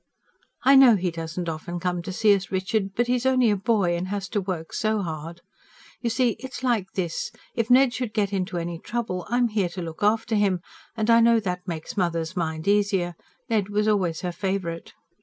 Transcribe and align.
"I 0.63 0.75
know 0.75 0.95
he 0.95 1.11
doesn't 1.11 1.47
often 1.47 1.79
come 1.79 2.01
to 2.01 2.11
see 2.11 2.33
us, 2.35 2.49
Richard. 2.49 2.95
But 2.95 3.05
he's 3.05 3.23
only 3.27 3.51
a 3.51 3.55
boy; 3.55 3.95
and 3.95 4.07
has 4.07 4.27
to 4.29 4.41
work 4.41 4.73
so 4.73 5.03
hard. 5.03 5.41
You 6.01 6.09
see 6.09 6.31
it's 6.39 6.63
like 6.63 6.93
this. 6.93 7.31
If 7.53 7.69
Ned 7.69 7.93
should 7.93 8.11
get 8.11 8.33
into 8.33 8.57
any 8.57 8.79
trouble, 8.79 9.27
I'm 9.29 9.49
here 9.49 9.69
to 9.69 9.81
look 9.83 10.01
after 10.01 10.33
him; 10.33 10.61
and 10.97 11.11
I 11.11 11.19
know 11.19 11.39
that 11.41 11.67
makes 11.67 11.97
mother's 11.97 12.35
mind 12.35 12.67
easier 12.67 13.13
Ned 13.47 13.69
was 13.69 13.87
always 13.87 14.21
her 14.21 14.31
favourite." 14.31 14.93